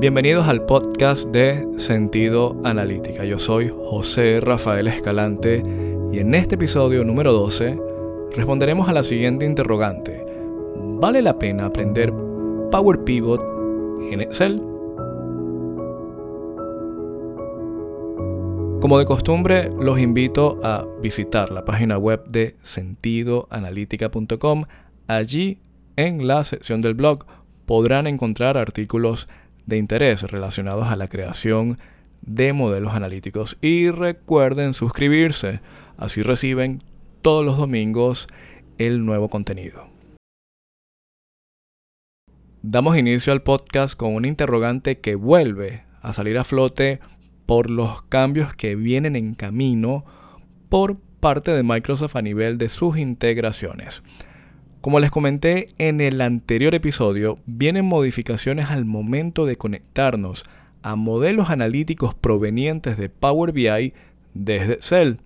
Bienvenidos 0.00 0.46
al 0.46 0.64
podcast 0.64 1.26
de 1.30 1.66
Sentido 1.76 2.56
Analítica. 2.62 3.24
Yo 3.24 3.40
soy 3.40 3.68
José 3.68 4.38
Rafael 4.40 4.86
Escalante 4.86 5.60
y 6.12 6.20
en 6.20 6.36
este 6.36 6.54
episodio 6.54 7.02
número 7.02 7.32
12 7.32 7.76
responderemos 8.30 8.88
a 8.88 8.92
la 8.92 9.02
siguiente 9.02 9.44
interrogante. 9.44 10.24
¿Vale 11.00 11.20
la 11.20 11.36
pena 11.36 11.66
aprender 11.66 12.14
Power 12.70 13.02
Pivot 13.02 13.42
en 14.12 14.20
Excel? 14.20 14.62
Como 18.80 19.00
de 19.00 19.04
costumbre, 19.04 19.68
los 19.80 19.98
invito 19.98 20.60
a 20.62 20.86
visitar 21.02 21.50
la 21.50 21.64
página 21.64 21.98
web 21.98 22.24
de 22.28 22.54
sentidoanalítica.com. 22.62 24.62
Allí, 25.08 25.58
en 25.96 26.28
la 26.28 26.44
sección 26.44 26.82
del 26.82 26.94
blog, 26.94 27.26
podrán 27.66 28.06
encontrar 28.06 28.56
artículos 28.56 29.26
de 29.68 29.76
interés 29.76 30.22
relacionados 30.22 30.88
a 30.88 30.96
la 30.96 31.08
creación 31.08 31.78
de 32.22 32.54
modelos 32.54 32.94
analíticos. 32.94 33.58
Y 33.60 33.90
recuerden 33.90 34.72
suscribirse, 34.72 35.60
así 35.98 36.22
reciben 36.22 36.82
todos 37.20 37.44
los 37.44 37.58
domingos 37.58 38.28
el 38.78 39.04
nuevo 39.04 39.28
contenido. 39.28 39.86
Damos 42.62 42.96
inicio 42.96 43.32
al 43.32 43.42
podcast 43.42 43.94
con 43.94 44.14
un 44.14 44.24
interrogante 44.24 44.98
que 44.98 45.14
vuelve 45.14 45.84
a 46.00 46.14
salir 46.14 46.38
a 46.38 46.44
flote 46.44 47.00
por 47.44 47.68
los 47.68 48.02
cambios 48.04 48.54
que 48.54 48.74
vienen 48.74 49.16
en 49.16 49.34
camino 49.34 50.04
por 50.70 50.96
parte 51.20 51.50
de 51.50 51.62
Microsoft 51.62 52.16
a 52.16 52.22
nivel 52.22 52.56
de 52.56 52.70
sus 52.70 52.96
integraciones. 52.96 54.02
Como 54.80 55.00
les 55.00 55.10
comenté 55.10 55.70
en 55.78 56.00
el 56.00 56.20
anterior 56.20 56.72
episodio, 56.72 57.40
vienen 57.46 57.84
modificaciones 57.84 58.70
al 58.70 58.84
momento 58.84 59.44
de 59.44 59.56
conectarnos 59.56 60.44
a 60.82 60.94
modelos 60.94 61.50
analíticos 61.50 62.14
provenientes 62.14 62.96
de 62.96 63.08
Power 63.08 63.50
BI 63.50 63.92
desde 64.34 64.74
Excel. 64.74 65.18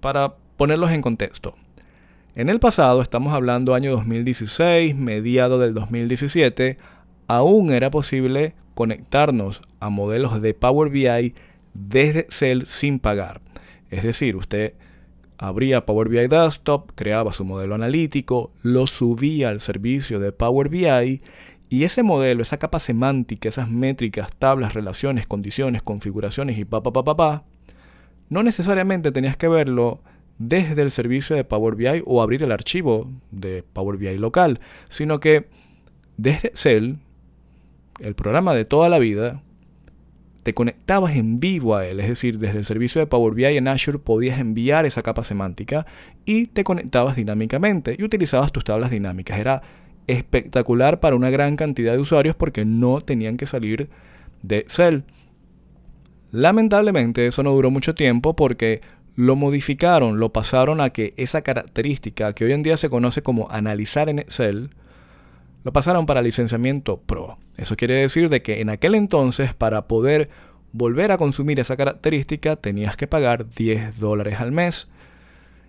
Para 0.00 0.36
ponerlos 0.56 0.92
en 0.92 1.02
contexto. 1.02 1.56
En 2.34 2.48
el 2.48 2.58
pasado, 2.58 3.02
estamos 3.02 3.34
hablando 3.34 3.74
año 3.74 3.90
2016, 3.90 4.96
mediado 4.96 5.58
del 5.58 5.74
2017, 5.74 6.78
aún 7.26 7.72
era 7.72 7.90
posible 7.90 8.54
conectarnos 8.74 9.60
a 9.80 9.90
modelos 9.90 10.40
de 10.40 10.54
Power 10.54 10.88
BI 10.88 11.34
desde 11.74 12.20
Excel 12.20 12.66
sin 12.66 12.98
pagar. 12.98 13.42
Es 13.90 14.04
decir, 14.04 14.36
usted 14.36 14.72
abría 15.40 15.86
Power 15.86 16.10
BI 16.10 16.28
Desktop, 16.28 16.92
creaba 16.94 17.32
su 17.32 17.46
modelo 17.46 17.74
analítico, 17.74 18.52
lo 18.62 18.86
subía 18.86 19.48
al 19.48 19.60
servicio 19.60 20.20
de 20.20 20.32
Power 20.32 20.68
BI 20.68 21.22
y 21.70 21.84
ese 21.84 22.02
modelo, 22.02 22.42
esa 22.42 22.58
capa 22.58 22.78
semántica, 22.78 23.48
esas 23.48 23.70
métricas, 23.70 24.36
tablas, 24.36 24.74
relaciones, 24.74 25.26
condiciones, 25.26 25.82
configuraciones 25.82 26.58
y 26.58 26.66
pa 26.66 26.82
pa 26.82 26.92
pa 26.92 27.04
pa 27.04 27.16
pa, 27.16 27.44
no 28.28 28.42
necesariamente 28.42 29.12
tenías 29.12 29.38
que 29.38 29.48
verlo 29.48 30.02
desde 30.36 30.82
el 30.82 30.90
servicio 30.90 31.34
de 31.34 31.44
Power 31.44 31.74
BI 31.74 32.02
o 32.04 32.22
abrir 32.22 32.42
el 32.42 32.52
archivo 32.52 33.10
de 33.30 33.62
Power 33.62 33.96
BI 33.96 34.18
local, 34.18 34.60
sino 34.88 35.20
que 35.20 35.48
desde 36.18 36.48
Excel, 36.48 36.98
el 37.98 38.14
programa 38.14 38.52
de 38.52 38.66
toda 38.66 38.90
la 38.90 38.98
vida, 38.98 39.42
te 40.42 40.54
conectabas 40.54 41.16
en 41.16 41.38
vivo 41.38 41.76
a 41.76 41.86
él, 41.86 42.00
es 42.00 42.08
decir, 42.08 42.38
desde 42.38 42.58
el 42.58 42.64
servicio 42.64 43.00
de 43.00 43.06
Power 43.06 43.34
BI 43.34 43.44
en 43.44 43.68
Azure 43.68 43.98
podías 43.98 44.40
enviar 44.40 44.86
esa 44.86 45.02
capa 45.02 45.22
semántica 45.22 45.86
y 46.24 46.46
te 46.46 46.64
conectabas 46.64 47.16
dinámicamente 47.16 47.96
y 47.98 48.02
utilizabas 48.04 48.50
tus 48.52 48.64
tablas 48.64 48.90
dinámicas. 48.90 49.38
Era 49.38 49.62
espectacular 50.06 50.98
para 51.00 51.16
una 51.16 51.30
gran 51.30 51.56
cantidad 51.56 51.92
de 51.92 51.98
usuarios 51.98 52.36
porque 52.36 52.64
no 52.64 53.00
tenían 53.00 53.36
que 53.36 53.46
salir 53.46 53.90
de 54.42 54.58
Excel. 54.58 55.04
Lamentablemente 56.30 57.26
eso 57.26 57.42
no 57.42 57.52
duró 57.52 57.70
mucho 57.70 57.94
tiempo 57.94 58.34
porque 58.34 58.80
lo 59.16 59.36
modificaron, 59.36 60.18
lo 60.18 60.32
pasaron 60.32 60.80
a 60.80 60.90
que 60.90 61.12
esa 61.16 61.42
característica 61.42 62.32
que 62.32 62.44
hoy 62.44 62.52
en 62.52 62.62
día 62.62 62.76
se 62.76 62.88
conoce 62.88 63.22
como 63.22 63.50
analizar 63.50 64.08
en 64.08 64.20
Excel, 64.20 64.70
lo 65.62 65.72
pasaron 65.72 66.06
para 66.06 66.22
licenciamiento 66.22 67.00
Pro. 67.00 67.38
Eso 67.56 67.76
quiere 67.76 67.94
decir 67.94 68.28
de 68.28 68.42
que 68.42 68.60
en 68.60 68.70
aquel 68.70 68.94
entonces 68.94 69.54
para 69.54 69.86
poder 69.86 70.30
volver 70.72 71.12
a 71.12 71.18
consumir 71.18 71.60
esa 71.60 71.76
característica 71.76 72.56
tenías 72.56 72.96
que 72.96 73.06
pagar 73.06 73.50
10 73.50 73.98
dólares 73.98 74.40
al 74.40 74.52
mes. 74.52 74.88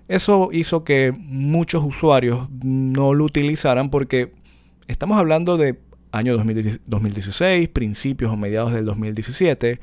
Eso 0.07 0.50
hizo 0.52 0.84
que 0.84 1.13
muchos 1.18 1.84
usuarios 1.84 2.50
no 2.63 3.13
lo 3.13 3.25
utilizaran 3.25 3.90
porque 3.90 4.34
estamos 4.88 5.18
hablando 5.18 5.57
de 5.57 5.79
año 6.12 6.35
2016, 6.35 7.69
principios 7.69 8.31
o 8.31 8.38
mediados 8.38 8.73
del 8.73 8.85
2017. 8.85 9.79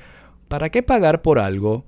¿Para 0.49 0.71
qué 0.71 0.83
pagar 0.83 1.23
por 1.23 1.39
algo 1.39 1.85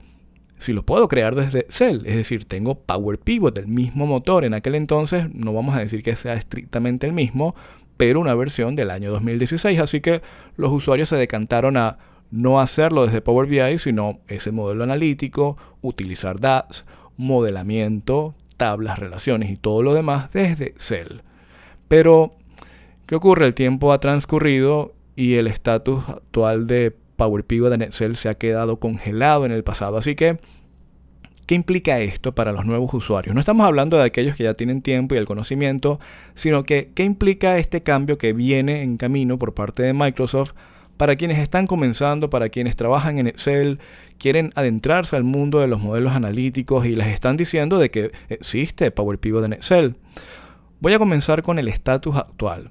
si 0.59 0.73
lo 0.73 0.85
puedo 0.85 1.09
crear 1.09 1.35
desde 1.35 1.61
Excel? 1.61 2.03
Es 2.07 2.17
decir, 2.17 2.47
tengo 2.47 2.81
Power 2.81 3.19
Pivot, 3.19 3.59
el 3.59 3.69
mismo 3.69 4.07
motor. 4.07 4.45
En 4.45 4.55
aquel 4.55 4.75
entonces 4.75 5.27
no 5.35 5.53
vamos 5.53 5.77
a 5.77 5.81
decir 5.81 6.03
que 6.03 6.17
sea 6.17 6.35
estrictamente 6.35 7.07
el 7.07 7.13
mismo, 7.13 7.55
pero 8.01 8.19
una 8.19 8.35
versión 8.35 8.77
del 8.77 8.91
año 8.91 9.11
2016. 9.11 9.79
Así 9.79 10.01
que 10.01 10.23
los 10.57 10.73
usuarios 10.73 11.11
se 11.11 11.17
decantaron 11.17 11.77
a 11.77 11.99
no 12.31 12.59
hacerlo 12.59 13.05
desde 13.05 13.21
Power 13.21 13.47
BI, 13.47 13.77
sino 13.77 14.21
ese 14.27 14.53
modelo 14.53 14.85
analítico, 14.85 15.59
utilizar 15.83 16.41
DAX, 16.41 16.87
modelamiento, 17.19 18.35
tablas, 18.57 18.99
relaciones 18.99 19.51
y 19.51 19.59
todo 19.59 19.83
lo 19.83 19.93
demás 19.93 20.33
desde 20.33 20.69
Excel. 20.69 21.21
Pero, 21.89 22.37
¿qué 23.05 23.17
ocurre? 23.17 23.45
El 23.45 23.55
tiempo 23.55 23.93
ha 23.93 24.01
transcurrido 24.01 24.95
y 25.15 25.35
el 25.35 25.47
estatus 25.47 26.09
actual 26.09 26.67
de 26.67 26.97
Power 27.17 27.45
Pivot 27.45 27.75
en 27.75 27.83
Excel 27.83 28.17
se 28.17 28.31
ha 28.31 28.35
quedado 28.35 28.81
congelado 28.81 29.45
en 29.45 29.53
el 29.53 29.63
pasado. 29.63 29.99
Así 29.99 30.15
que 30.15 30.41
¿Qué 31.51 31.57
implica 31.57 31.99
esto 31.99 32.33
para 32.33 32.53
los 32.53 32.65
nuevos 32.65 32.95
usuarios? 32.95 33.35
No 33.35 33.41
estamos 33.41 33.67
hablando 33.67 33.97
de 33.97 34.05
aquellos 34.05 34.37
que 34.37 34.45
ya 34.45 34.55
tienen 34.55 34.83
tiempo 34.83 35.17
y 35.17 35.19
el 35.19 35.27
conocimiento, 35.27 35.99
sino 36.37 36.63
que 36.63 36.93
qué 36.95 37.03
implica 37.03 37.59
este 37.59 37.83
cambio 37.83 38.19
que 38.19 38.33
viene 38.33 38.83
en 38.83 38.97
camino 38.97 39.37
por 39.37 39.53
parte 39.53 39.83
de 39.83 39.93
Microsoft 39.93 40.53
para 40.97 41.17
quienes 41.17 41.41
están 41.41 41.67
comenzando, 41.67 42.31
para 42.31 42.51
quienes 42.51 42.77
trabajan 42.77 43.19
en 43.19 43.27
Excel, 43.27 43.81
quieren 44.17 44.53
adentrarse 44.55 45.17
al 45.17 45.25
mundo 45.25 45.59
de 45.59 45.67
los 45.67 45.81
modelos 45.81 46.13
analíticos 46.13 46.87
y 46.87 46.95
les 46.95 47.09
están 47.09 47.37
diciendo 47.37 47.81
de 47.81 47.91
que 47.91 48.13
existe 48.29 48.93
Power 48.93 49.19
Pivot 49.19 49.45
en 49.45 49.55
Excel. 49.55 49.97
Voy 50.79 50.93
a 50.93 51.01
comenzar 51.01 51.43
con 51.43 51.59
el 51.59 51.67
estatus 51.67 52.15
actual. 52.15 52.71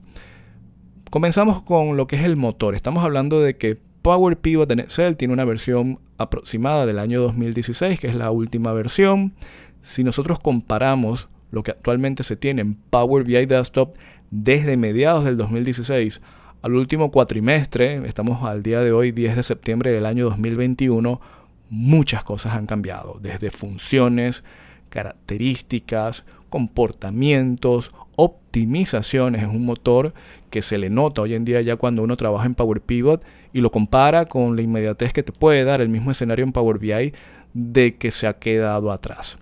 Comenzamos 1.11 1.63
con 1.63 1.97
lo 1.97 2.07
que 2.07 2.15
es 2.15 2.23
el 2.23 2.37
motor. 2.37 2.75
Estamos 2.75 3.03
hablando 3.03 3.41
de 3.41 3.57
que 3.57 3.88
Power 4.01 4.37
Pivot 4.37 4.71
en 4.71 4.79
Excel 4.79 5.17
tiene 5.17 5.33
una 5.33 5.45
versión 5.45 5.99
aproximada 6.17 6.85
del 6.85 6.99
año 6.99 7.21
2016, 7.21 7.99
que 7.99 8.07
es 8.07 8.15
la 8.15 8.31
última 8.31 8.73
versión. 8.73 9.33
Si 9.81 10.03
nosotros 10.03 10.39
comparamos 10.39 11.27
lo 11.51 11.63
que 11.63 11.71
actualmente 11.71 12.23
se 12.23 12.35
tiene 12.35 12.61
en 12.61 12.75
Power 12.75 13.23
BI 13.23 13.45
Desktop 13.45 13.95
desde 14.31 14.77
mediados 14.77 15.25
del 15.25 15.37
2016 15.37 16.21
al 16.61 16.75
último 16.75 17.11
cuatrimestre, 17.11 18.05
estamos 18.07 18.43
al 18.43 18.63
día 18.63 18.81
de 18.81 18.91
hoy 18.91 19.11
10 19.11 19.37
de 19.37 19.43
septiembre 19.43 19.91
del 19.91 20.05
año 20.05 20.25
2021, 20.25 21.21
muchas 21.69 22.23
cosas 22.23 22.53
han 22.53 22.65
cambiado, 22.65 23.19
desde 23.21 23.49
funciones, 23.49 24.43
características, 24.89 26.25
comportamientos, 26.49 27.91
optimizaciones. 28.19 29.43
Es 29.43 29.47
un 29.47 29.65
motor 29.65 30.13
que 30.49 30.61
se 30.61 30.77
le 30.77 30.89
nota 30.89 31.21
hoy 31.21 31.35
en 31.35 31.45
día 31.45 31.61
ya 31.61 31.77
cuando 31.77 32.03
uno 32.03 32.17
trabaja 32.17 32.45
en 32.45 32.55
Power 32.55 32.81
Pivot 32.81 33.23
y 33.53 33.61
lo 33.61 33.71
compara 33.71 34.25
con 34.25 34.55
la 34.55 34.61
inmediatez 34.61 35.13
que 35.13 35.23
te 35.23 35.31
puede 35.31 35.63
dar 35.63 35.79
el 35.79 35.87
mismo 35.87 36.11
escenario 36.11 36.43
en 36.43 36.51
Power 36.51 36.79
BI 36.79 37.13
de 37.53 37.95
que 37.95 38.11
se 38.11 38.27
ha 38.27 38.33
quedado 38.33 38.91
atrás. 38.91 39.37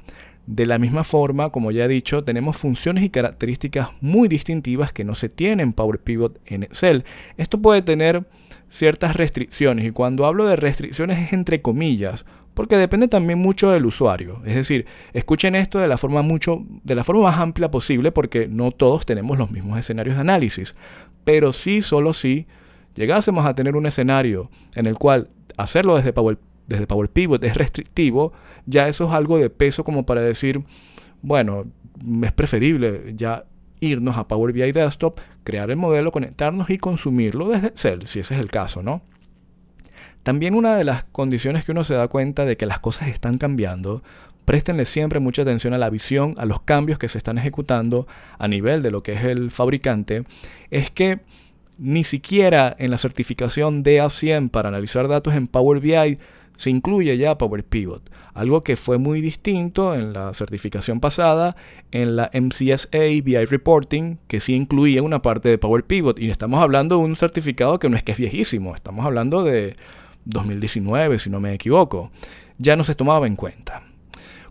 De 0.45 0.65
la 0.65 0.77
misma 0.77 1.03
forma, 1.03 1.49
como 1.49 1.71
ya 1.71 1.85
he 1.85 1.87
dicho, 1.89 2.23
tenemos 2.23 2.55
funciones 2.55 3.03
y 3.03 3.09
características 3.09 3.89
muy 3.99 4.29
distintivas 4.29 4.93
que 4.93 5.03
no 5.03 5.15
se 5.15 5.27
tienen 5.27 5.59
en 5.59 5.73
Power 5.73 5.99
Pivot 5.99 6.39
en 6.45 6.63
Excel. 6.63 7.03
Esto 7.35 7.61
puede 7.61 7.81
tener 7.81 8.25
ciertas 8.69 9.15
restricciones 9.15 9.85
y 9.85 9.91
cuando 9.91 10.25
hablo 10.25 10.45
de 10.45 10.55
restricciones 10.55 11.19
es 11.19 11.33
entre 11.33 11.61
comillas, 11.61 12.25
porque 12.57 12.75
depende 12.75 13.07
también 13.07 13.37
mucho 13.37 13.69
del 13.69 13.85
usuario. 13.85 14.41
Es 14.43 14.55
decir, 14.55 14.87
escuchen 15.13 15.53
esto 15.53 15.77
de 15.77 15.87
la 15.87 15.95
forma 15.95 16.23
mucho 16.23 16.65
de 16.83 16.95
la 16.95 17.03
forma 17.03 17.21
más 17.21 17.39
amplia 17.39 17.69
posible 17.69 18.11
porque 18.11 18.47
no 18.47 18.71
todos 18.71 19.05
tenemos 19.05 19.37
los 19.37 19.51
mismos 19.51 19.77
escenarios 19.77 20.15
de 20.15 20.21
análisis, 20.21 20.73
pero 21.23 21.53
sí 21.53 21.83
solo 21.83 22.13
si 22.13 22.47
llegásemos 22.95 23.45
a 23.45 23.53
tener 23.53 23.75
un 23.75 23.85
escenario 23.85 24.49
en 24.73 24.87
el 24.87 24.97
cual 24.97 25.29
hacerlo 25.55 25.97
desde 25.97 26.13
Power, 26.13 26.39
desde 26.65 26.87
Power 26.87 27.11
Pivot 27.11 27.43
es 27.43 27.55
restrictivo, 27.55 28.33
ya 28.65 28.87
eso 28.87 29.05
es 29.05 29.11
algo 29.11 29.37
de 29.37 29.51
peso 29.51 29.83
como 29.83 30.07
para 30.07 30.21
decir, 30.21 30.63
bueno, 31.21 31.65
es 32.23 32.31
preferible 32.31 33.13
ya 33.13 33.45
irnos 33.81 34.17
a 34.17 34.27
Power 34.27 34.51
BI 34.51 34.71
Desktop, 34.71 35.19
crear 35.43 35.69
el 35.69 35.77
modelo, 35.77 36.11
conectarnos 36.11 36.71
y 36.71 36.79
consumirlo 36.79 37.49
desde 37.49 37.67
Excel, 37.67 38.07
si 38.07 38.21
ese 38.21 38.33
es 38.33 38.39
el 38.39 38.49
caso, 38.49 38.81
¿no? 38.81 39.03
También 40.27 40.55
una 40.55 40.75
de 40.75 40.83
las 40.83 41.05
condiciones 41.05 41.63
que 41.63 41.71
uno 41.71 41.85
se 41.85 41.93
da 41.93 42.09
cuenta 42.09 42.43
de 42.43 42.57
que 42.57 42.65
las 42.65 42.79
cosas 42.79 43.07
están 43.07 43.37
cambiando, 43.37 44.03
préstenle 44.43 44.83
siempre 44.83 45.21
mucha 45.21 45.43
atención 45.43 45.73
a 45.73 45.77
la 45.77 45.89
visión, 45.89 46.33
a 46.35 46.45
los 46.45 46.59
cambios 46.59 46.99
que 46.99 47.07
se 47.07 47.17
están 47.17 47.37
ejecutando 47.37 48.07
a 48.37 48.49
nivel 48.49 48.83
de 48.83 48.91
lo 48.91 49.01
que 49.01 49.13
es 49.13 49.23
el 49.23 49.51
fabricante, 49.51 50.25
es 50.69 50.91
que 50.91 51.21
ni 51.77 52.03
siquiera 52.03 52.75
en 52.77 52.91
la 52.91 52.97
certificación 52.97 53.85
DA100 53.85 54.49
para 54.49 54.67
analizar 54.67 55.07
datos 55.07 55.33
en 55.33 55.47
Power 55.47 55.79
BI 55.79 56.17
se 56.57 56.71
incluye 56.71 57.17
ya 57.17 57.37
Power 57.37 57.63
Pivot, 57.63 58.11
algo 58.33 58.65
que 58.65 58.75
fue 58.75 58.97
muy 58.97 59.21
distinto 59.21 59.95
en 59.95 60.11
la 60.11 60.33
certificación 60.33 60.99
pasada, 60.99 61.55
en 61.91 62.17
la 62.17 62.29
MCSA 62.33 63.23
BI 63.23 63.45
Reporting, 63.45 64.17
que 64.27 64.41
sí 64.41 64.55
incluía 64.55 65.03
una 65.03 65.21
parte 65.21 65.47
de 65.47 65.57
Power 65.57 65.85
Pivot. 65.85 66.19
Y 66.19 66.29
estamos 66.29 66.61
hablando 66.61 66.97
de 66.97 67.05
un 67.05 67.15
certificado 67.15 67.79
que 67.79 67.89
no 67.89 67.95
es 67.95 68.03
que 68.03 68.11
es 68.11 68.17
viejísimo, 68.17 68.75
estamos 68.75 69.05
hablando 69.05 69.45
de 69.45 69.77
2019, 70.27 71.19
si 71.19 71.29
no 71.29 71.39
me 71.39 71.53
equivoco. 71.53 72.11
Ya 72.57 72.75
no 72.75 72.83
se 72.83 72.95
tomaba 72.95 73.27
en 73.27 73.35
cuenta. 73.35 73.83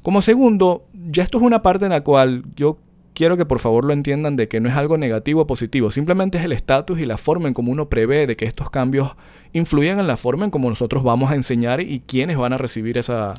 Como 0.03 0.23
segundo, 0.23 0.87
ya 0.93 1.23
esto 1.23 1.39
es 1.39 1.45
una 1.45 1.63
parte 1.63 1.87
en 1.87 1.91
la 1.91 2.03
cual 2.03 2.45
yo 2.55 2.79
quiero 3.15 3.37
que 3.37 3.47
por 3.47 3.59
favor 3.59 3.85
lo 3.85 3.93
entiendan 3.93 4.37
de 4.37 4.47
que 4.47 4.61
no 4.61 4.69
es 4.69 4.77
algo 4.77 4.99
negativo 4.99 5.41
o 5.41 5.47
positivo, 5.47 5.91
simplemente 5.91 6.39
es 6.39 6.45
el 6.45 6.53
estatus 6.53 7.01
y 7.01 7.07
la 7.07 7.17
forma 7.17 7.49
en 7.49 7.55
cómo 7.55 7.73
uno 7.73 7.89
prevé 7.89 8.27
de 8.27 8.37
que 8.37 8.45
estos 8.45 8.71
cambios 8.71 9.17
influyen 9.55 9.99
en 9.99 10.07
la 10.07 10.19
forma 10.19 10.45
en 10.45 10.51
cómo 10.51 10.69
nosotros 10.69 11.03
vamos 11.03 11.31
a 11.31 11.35
enseñar 11.35 11.81
y 11.81 12.01
quiénes 12.01 12.37
van 12.37 12.53
a 12.53 12.59
recibir 12.59 12.99
esa, 12.99 13.35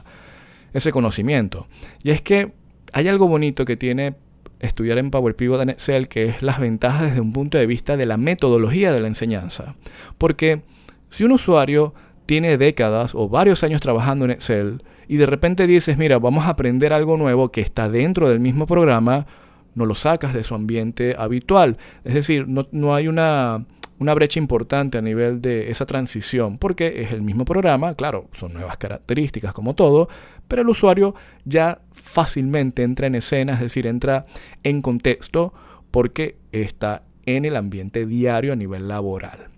ese 0.73 0.91
conocimiento. 0.91 1.67
Y 2.03 2.09
es 2.09 2.21
que 2.21 2.53
hay 2.91 3.07
algo 3.07 3.27
bonito 3.27 3.65
que 3.65 3.77
tiene 3.77 4.15
estudiar 4.59 4.97
en 4.97 5.11
Power 5.11 5.35
Pivot 5.35 5.61
en 5.61 6.05
que 6.05 6.25
es 6.25 6.41
las 6.41 6.59
ventajas 6.59 7.03
desde 7.03 7.21
un 7.21 7.31
punto 7.31 7.57
de 7.57 7.67
vista 7.67 7.97
de 7.97 8.07
la 8.07 8.17
metodología 8.17 8.91
de 8.91 8.99
la 8.99 9.07
enseñanza. 9.07 9.75
Porque 10.17 10.63
si 11.09 11.23
un 11.23 11.31
usuario 11.31 11.93
tiene 12.27 12.57
décadas 12.57 13.15
o 13.15 13.29
varios 13.29 13.63
años 13.63 13.81
trabajando 13.81 14.25
en 14.25 14.31
Excel 14.31 14.83
y 15.07 15.17
de 15.17 15.25
repente 15.25 15.65
dices, 15.65 15.97
mira, 15.97 16.19
vamos 16.19 16.45
a 16.45 16.49
aprender 16.49 16.93
algo 16.93 17.17
nuevo 17.17 17.51
que 17.51 17.61
está 17.61 17.89
dentro 17.89 18.29
del 18.29 18.39
mismo 18.39 18.67
programa, 18.67 19.25
no 19.73 19.85
lo 19.85 19.95
sacas 19.95 20.33
de 20.33 20.43
su 20.43 20.53
ambiente 20.53 21.15
habitual. 21.17 21.77
Es 22.03 22.13
decir, 22.13 22.45
no, 22.47 22.93
hay 22.93 23.07
una, 23.07 23.65
una 23.97 24.13
brecha 24.13 24.39
importante 24.39 24.97
a 24.97 25.01
nivel 25.01 25.41
de 25.41 25.71
esa 25.71 25.85
transición, 25.85 26.57
porque 26.57 27.01
es 27.01 27.13
el 27.13 27.21
mismo 27.21 27.45
programa, 27.45 27.95
claro, 27.95 28.27
son 28.33 28.53
nuevas 28.53 28.77
características 28.77 29.53
como 29.53 29.73
todo, 29.73 30.09
pero 30.49 30.61
el 30.61 30.69
usuario 30.69 31.15
ya 31.45 31.79
fácilmente 31.93 32.83
entra 32.83 33.07
en 33.07 33.15
escena, 33.15 33.53
es 33.53 33.61
decir, 33.61 33.87
entra 33.87 34.25
en 34.63 34.81
contexto 34.81 35.53
porque 35.91 36.35
está 36.51 37.03
en 37.25 37.45
el 37.45 37.55
ambiente 37.55 38.05
diario 38.05 38.51
a 38.51 38.57
nivel 38.57 38.89
laboral. 38.89 39.56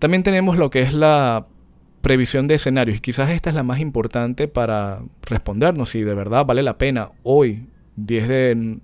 También 0.00 0.22
tenemos 0.22 0.56
lo 0.56 0.70
que 0.70 0.80
es 0.80 0.94
la 0.94 1.46
previsión 2.00 2.48
de 2.48 2.54
escenarios 2.54 2.96
y 2.96 3.00
quizás 3.00 3.28
esta 3.28 3.50
es 3.50 3.54
la 3.54 3.62
más 3.62 3.80
importante 3.80 4.48
para 4.48 5.02
respondernos 5.22 5.90
si 5.90 6.00
de 6.00 6.14
verdad 6.14 6.46
vale 6.46 6.62
la 6.62 6.78
pena 6.78 7.10
hoy 7.22 7.66
10 7.96 8.28
de 8.28 8.78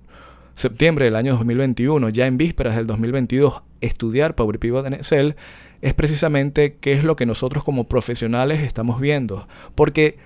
septiembre 0.53 1.07
del 1.07 1.17
año 1.17 1.33
2021, 1.33 2.11
ya 2.11 2.27
en 2.27 2.37
vísperas 2.37 2.77
del 2.77 2.87
2022, 2.87 3.63
estudiar 3.81 4.35
Power 4.35 4.59
Pivot 4.59 4.87
en 4.87 4.93
Excel, 4.93 5.37
es 5.81 5.95
precisamente 5.95 6.77
qué 6.81 6.93
es 6.93 7.03
lo 7.03 7.17
que 7.17 7.25
nosotros 7.25 7.65
como 7.65 7.85
profesionales 7.85 8.61
estamos 8.61 9.01
viendo. 9.01 9.49
Porque 9.75 10.19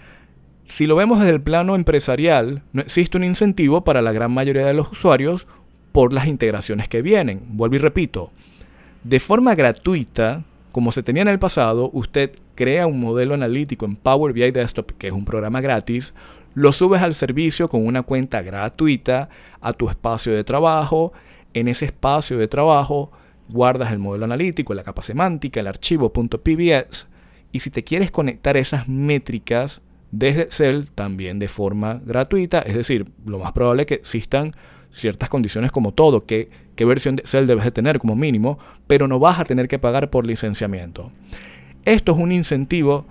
si 0.65 0.87
lo 0.87 0.97
vemos 0.97 1.21
desde 1.21 1.35
el 1.35 1.41
plano 1.41 1.77
empresarial, 1.77 2.65
no 2.73 2.83
existe 2.83 3.17
un 3.17 3.23
incentivo 3.23 3.85
para 3.85 4.03
la 4.03 4.11
gran 4.11 4.33
mayoría 4.33 4.67
de 4.67 4.75
los 4.75 4.91
usuarios 4.91 5.47
por 5.93 6.13
las 6.13 6.27
integraciones 6.27 6.89
que 6.89 7.01
vienen. 7.01 7.43
Vuelvo 7.51 7.77
y 7.77 7.79
repito, 7.79 8.33
de 9.05 9.21
forma 9.21 9.55
gratuita, 9.55 10.45
como 10.72 10.93
se 10.93 11.02
tenía 11.02 11.22
en 11.22 11.28
el 11.28 11.38
pasado, 11.38 11.90
usted 11.93 12.32
crea 12.55 12.87
un 12.87 13.00
modelo 13.00 13.34
analítico 13.34 13.87
en 13.87 13.96
Power 13.96 14.32
BI 14.32 14.50
Desktop, 14.50 14.93
que 14.93 15.08
es 15.08 15.12
un 15.12 15.25
programa 15.25 15.61
gratis, 15.61 16.14
lo 16.55 16.72
subes 16.72 17.02
al 17.02 17.14
servicio 17.14 17.69
con 17.69 17.87
una 17.87 18.02
cuenta 18.02 18.43
gratuita 18.43 19.28
a 19.61 19.72
tu 19.72 19.88
espacio 19.88 20.34
de 20.34 20.44
trabajo. 20.44 21.12
En 21.55 21.69
ese 21.69 21.87
espacio 21.87 22.38
de 22.38 22.49
trabajo 22.49 23.12
guardas 23.49 23.93
el 23.93 23.99
modelo 23.99 24.25
analítico, 24.25 24.75
la 24.75 24.84
capa 24.84 25.02
semántica, 25.02 25.61
el 25.61 25.67
archivo 25.67 26.12
.pbs. 26.12 27.08
Y 27.52 27.61
si 27.61 27.70
te 27.70 27.84
quieres 27.84 28.11
conectar 28.11 28.56
esas 28.56 28.88
métricas 28.88 29.81
desde 30.11 30.43
Excel, 30.43 30.90
también 30.90 31.38
de 31.38 31.49
forma 31.49 32.00
gratuita, 32.05 32.61
es 32.61 32.75
decir, 32.75 33.11
lo 33.25 33.38
más 33.38 33.52
probable 33.52 33.82
es 33.82 33.87
que 33.87 33.94
existan 33.94 34.52
ciertas 34.91 35.29
condiciones 35.29 35.73
como 35.73 35.93
todo, 35.93 36.27
que, 36.27 36.51
qué 36.77 36.85
versión 36.85 37.17
de 37.17 37.23
Excel 37.23 37.47
debes 37.47 37.65
de 37.65 37.71
tener 37.71 37.99
como 37.99 38.17
mínimo, 38.17 38.59
pero 38.87 39.09
no 39.09 39.19
vas 39.19 39.41
a 39.41 39.45
tener 39.45 39.69
que 39.69 39.79
pagar 39.79 40.11
por 40.11 40.27
licenciamiento. 40.27 41.11
Esto 41.85 42.13
es 42.13 42.19
un 42.19 42.33
incentivo 42.33 43.07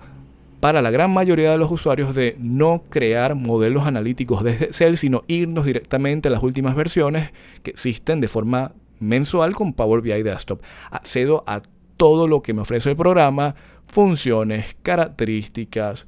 para 0.60 0.82
la 0.82 0.90
gran 0.90 1.10
mayoría 1.10 1.50
de 1.50 1.58
los 1.58 1.70
usuarios 1.70 2.14
de 2.14 2.36
no 2.38 2.84
crear 2.90 3.34
modelos 3.34 3.86
analíticos 3.86 4.44
desde 4.44 4.66
Excel, 4.66 4.98
sino 4.98 5.24
irnos 5.26 5.64
directamente 5.64 6.28
a 6.28 6.30
las 6.30 6.42
últimas 6.42 6.76
versiones 6.76 7.30
que 7.62 7.70
existen 7.70 8.20
de 8.20 8.28
forma 8.28 8.72
mensual 9.00 9.54
con 9.54 9.72
Power 9.72 10.02
BI 10.02 10.22
Desktop. 10.22 10.62
Accedo 10.90 11.42
a 11.46 11.62
todo 11.96 12.28
lo 12.28 12.42
que 12.42 12.52
me 12.52 12.60
ofrece 12.60 12.90
el 12.90 12.96
programa, 12.96 13.54
funciones, 13.86 14.76
características, 14.82 16.06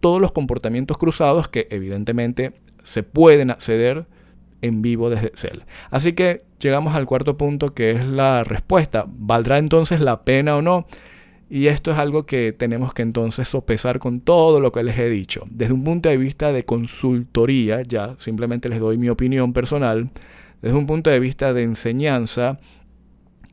todos 0.00 0.20
los 0.20 0.32
comportamientos 0.32 0.98
cruzados 0.98 1.48
que 1.48 1.68
evidentemente 1.70 2.52
se 2.82 3.02
pueden 3.02 3.50
acceder 3.50 4.06
en 4.62 4.82
vivo 4.82 5.10
desde 5.10 5.28
Excel. 5.28 5.64
Así 5.90 6.12
que 6.12 6.42
llegamos 6.60 6.94
al 6.94 7.06
cuarto 7.06 7.36
punto 7.36 7.74
que 7.74 7.92
es 7.92 8.04
la 8.04 8.44
respuesta. 8.44 9.04
¿Valdrá 9.08 9.58
entonces 9.58 10.00
la 10.00 10.22
pena 10.24 10.56
o 10.56 10.62
no? 10.62 10.86
Y 11.50 11.68
esto 11.68 11.90
es 11.90 11.98
algo 11.98 12.26
que 12.26 12.52
tenemos 12.52 12.92
que 12.92 13.02
entonces 13.02 13.48
sopesar 13.48 13.98
con 13.98 14.20
todo 14.20 14.60
lo 14.60 14.70
que 14.70 14.82
les 14.82 14.98
he 14.98 15.08
dicho. 15.08 15.44
Desde 15.50 15.72
un 15.72 15.82
punto 15.82 16.08
de 16.10 16.18
vista 16.18 16.52
de 16.52 16.64
consultoría, 16.64 17.82
ya 17.82 18.16
simplemente 18.18 18.68
les 18.68 18.80
doy 18.80 18.98
mi 18.98 19.08
opinión 19.08 19.54
personal, 19.54 20.10
desde 20.60 20.76
un 20.76 20.86
punto 20.86 21.08
de 21.08 21.20
vista 21.20 21.54
de 21.54 21.62
enseñanza, 21.62 22.58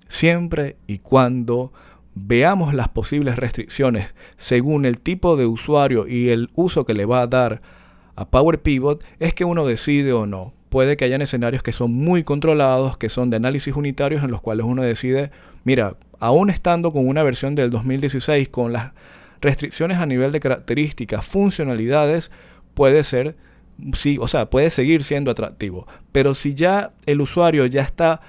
siempre 0.10 0.76
y 0.88 1.00
cuando 1.00 1.72
veamos 2.16 2.74
las 2.74 2.90
posibles 2.90 3.36
restricciones 3.38 4.14
según 4.38 4.86
el 4.86 5.02
tipo 5.02 5.36
de 5.36 5.46
usuario 5.46 6.08
y 6.08 6.30
el 6.30 6.50
uso 6.56 6.86
que 6.86 6.94
le 6.94 7.06
va 7.06 7.22
a 7.22 7.28
dar 7.28 7.62
a 8.16 8.30
Power 8.30 8.62
Pivot, 8.62 9.04
es 9.20 9.34
que 9.34 9.46
uno 9.46 9.66
decide 9.66 10.14
o 10.14 10.26
no. 10.26 10.54
Puede 10.76 10.98
que 10.98 11.06
hayan 11.06 11.22
escenarios 11.22 11.64
que 11.64 11.72
son 11.72 11.94
muy 11.94 12.26
controlados, 12.26 12.98
que 12.98 13.08
son 13.08 13.30
de 13.30 13.38
análisis 13.38 13.74
unitarios, 13.74 14.26
en 14.26 14.30
los 14.30 14.42
cuales 14.42 14.66
uno 14.66 14.84
decide, 14.84 15.32
mira, 15.64 15.96
aún 16.20 16.50
estando 16.50 16.92
con 16.92 17.08
una 17.08 17.24
versión 17.24 17.56
del 17.56 17.70
2016 17.70 18.50
con 18.50 18.74
las 18.74 18.92
restricciones 19.40 20.00
a 20.00 20.06
nivel 20.06 20.34
de 20.34 20.42
características, 20.42 21.26
funcionalidades, 21.26 22.30
puede 22.74 23.06
ser, 23.06 23.38
sí, 23.94 24.18
o 24.20 24.28
sea, 24.28 24.50
puede 24.50 24.70
seguir 24.70 25.06
siendo 25.06 25.32
atractivo. 25.32 25.88
Pero 26.12 26.34
si 26.34 26.54
ya 26.56 26.92
el 27.06 27.22
usuario 27.22 27.66
ya 27.68 27.82
está 27.82 28.20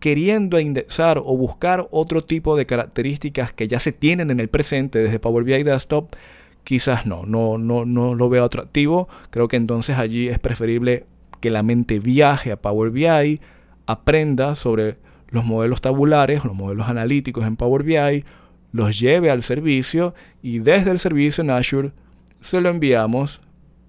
queriendo 0.00 0.58
indexar 0.58 1.18
o 1.18 1.36
buscar 1.36 1.86
otro 1.92 2.24
tipo 2.24 2.56
de 2.56 2.66
características 2.66 3.52
que 3.52 3.68
ya 3.68 3.78
se 3.78 3.92
tienen 3.92 4.32
en 4.32 4.40
el 4.40 4.48
presente 4.48 4.98
desde 4.98 5.20
Power 5.20 5.44
BI 5.44 5.62
Desktop, 5.62 6.16
quizás 6.64 7.06
no, 7.06 7.26
no, 7.26 7.58
no, 7.58 7.84
no 7.84 8.16
lo 8.16 8.28
veo 8.28 8.42
atractivo. 8.42 9.08
Creo 9.30 9.46
que 9.46 9.56
entonces 9.56 9.98
allí 9.98 10.26
es 10.26 10.40
preferible 10.40 11.06
que 11.46 11.50
la 11.50 11.62
mente 11.62 12.00
viaje 12.00 12.50
a 12.50 12.60
Power 12.60 12.90
BI, 12.90 13.40
aprenda 13.86 14.56
sobre 14.56 14.98
los 15.28 15.44
modelos 15.44 15.80
tabulares, 15.80 16.44
los 16.44 16.56
modelos 16.56 16.88
analíticos 16.88 17.46
en 17.46 17.54
Power 17.54 17.84
BI, 17.84 18.24
los 18.72 18.98
lleve 18.98 19.30
al 19.30 19.44
servicio 19.44 20.12
y 20.42 20.58
desde 20.58 20.90
el 20.90 20.98
servicio 20.98 21.44
en 21.44 21.50
Azure 21.50 21.92
se 22.40 22.60
lo 22.60 22.68
enviamos 22.68 23.40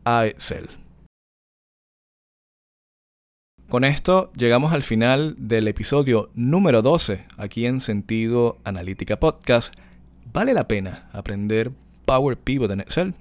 a 0.05 0.27
Excel. 0.27 0.69
Con 3.69 3.83
esto 3.83 4.31
llegamos 4.35 4.71
al 4.71 4.83
final 4.83 5.33
del 5.39 5.67
episodio 5.67 6.29
número 6.35 6.83
12 6.83 7.25
aquí 7.37 7.65
en 7.65 7.81
Sentido 7.81 8.59
Analítica 8.65 9.19
Podcast. 9.19 9.73
¿Vale 10.31 10.53
la 10.53 10.67
pena 10.67 11.09
aprender 11.11 11.71
Power 12.05 12.37
Pivot 12.37 12.69
en 12.69 12.81
Excel? 12.81 13.15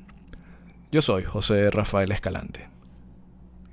Yo 0.92 1.00
soy 1.00 1.24
José 1.24 1.70
Rafael 1.70 2.12
Escalante. 2.12 2.75